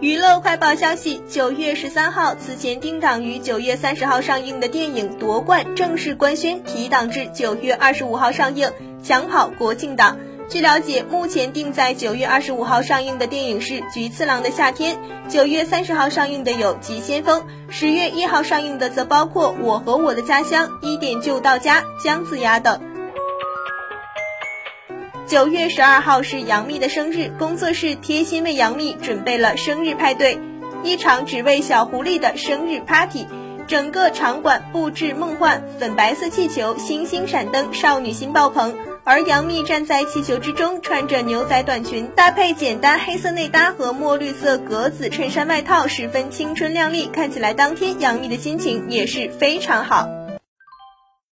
[0.00, 8.70] 娱乐快报消息：九月十三号，此前定档于九月三十号上映的电影《夺冠》正式官宣提档至九月二十五号上映，
[9.02, 10.18] 抢跑国庆档。
[10.48, 14.96] 据了解，目前定在九月二十五号上映的电影是《菊次郎的夏天》，
[15.28, 17.40] 九月三十号上映的有《急先锋》，
[17.70, 22.80] 十月一号上映的则包括《我和我的家乡》、《一点就到家》、《姜子牙》等。
[25.32, 30.38] 九月十二号是杨幂的生日，工作室贴心为杨幂准备了生日派对，
[30.84, 33.26] 一场只为小狐狸的生日 party，
[33.66, 38.74] 整个场馆布置梦幻，粉白色气球，星星闪灯，少女心爆棚。
[39.04, 50.06] 而杨幂站在气球之中，穿着牛仔短裙，搭配简单黑色内搭和墨绿色格子衬衫外套，十分青春靓丽，看起来当天杨幂的心情也是非常好。